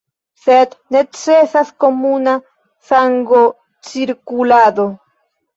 Sed 0.43 0.71
necesas 0.95 1.69
komuna 1.85 2.35
sangocirkulado. 2.89 4.91